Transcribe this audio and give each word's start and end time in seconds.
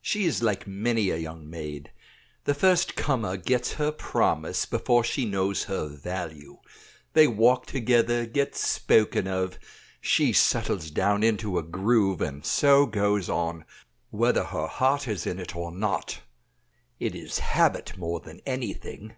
She 0.00 0.24
is 0.24 0.40
like 0.40 0.68
many 0.68 1.10
a 1.10 1.16
young 1.16 1.50
maid. 1.50 1.90
The 2.44 2.54
first 2.54 2.94
comer 2.94 3.36
gets 3.36 3.72
her 3.72 3.90
promise 3.90 4.66
before 4.66 5.02
she 5.02 5.24
knows 5.24 5.64
her 5.64 5.88
value. 5.88 6.58
They 7.14 7.26
walk 7.26 7.66
together, 7.66 8.24
get 8.24 8.54
spoken 8.54 9.26
of; 9.26 9.58
she 10.00 10.32
settles 10.32 10.92
down 10.92 11.24
into 11.24 11.58
a 11.58 11.64
groove, 11.64 12.20
and 12.20 12.46
so 12.46 12.86
goes 12.86 13.28
on, 13.28 13.64
whether 14.10 14.44
her 14.44 14.68
heart 14.68 15.08
is 15.08 15.26
in 15.26 15.40
it 15.40 15.56
or 15.56 15.72
not; 15.72 16.20
it 17.00 17.16
is 17.16 17.40
habit 17.40 17.96
more 17.98 18.20
than 18.20 18.42
anything." 18.46 19.14